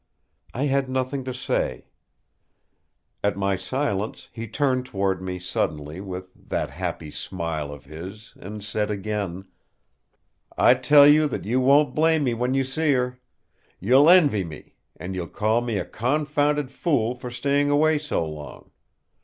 I 0.55 0.63
had 0.63 0.89
nothing 0.89 1.23
to 1.25 1.31
say. 1.31 1.85
At 3.23 3.37
my 3.37 3.55
silence 3.55 4.29
he 4.31 4.47
turned 4.47 4.87
toward 4.87 5.21
me 5.21 5.37
suddenly, 5.37 6.01
with 6.01 6.31
that 6.47 6.71
happy 6.71 7.11
smile 7.11 7.71
of 7.71 7.85
his, 7.85 8.33
and 8.39 8.63
said 8.63 8.89
again: 8.89 9.45
"I 10.57 10.73
tell 10.73 11.05
you 11.05 11.27
that 11.27 11.45
you 11.45 11.59
won't 11.59 11.93
blame 11.93 12.23
me 12.23 12.33
when 12.33 12.55
you 12.55 12.63
see 12.63 12.93
her. 12.93 13.19
You'll 13.79 14.09
envy 14.09 14.43
me, 14.43 14.73
and 14.97 15.13
you'll 15.13 15.27
call 15.27 15.61
me 15.61 15.77
a 15.77 15.85
confounded 15.85 16.71
fool 16.71 17.13
for 17.13 17.29
staying 17.29 17.69
away 17.69 17.99
so 17.99 18.25
long. 18.25 18.71